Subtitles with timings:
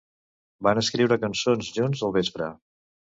[0.67, 2.49] Van escriure cançons junts al vespre.